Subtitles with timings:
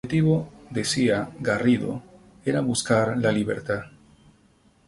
[0.03, 2.01] El objetivo, decía Garrido,
[2.43, 3.83] era buscar la libertad.